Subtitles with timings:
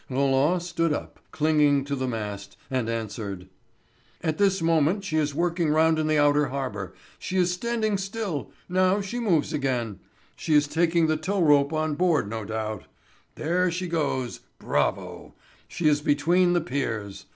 [0.09, 3.49] Roland stood up, clinging to the mast, and answered:
[4.23, 6.95] "At this moment she is working round in the outer harbour.
[7.19, 9.99] She is standing still—now she moves again!
[10.35, 12.85] She is taking the tow rope on board no doubt.
[13.35, 14.39] There she goes.
[14.57, 15.35] Bravo!
[15.67, 17.27] She is between the piers!